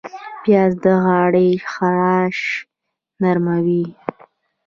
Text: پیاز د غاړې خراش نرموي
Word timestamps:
پیاز 0.43 0.73
د 0.83 0.85
غاړې 1.03 1.49
خراش 1.71 2.37
نرموي 3.21 3.85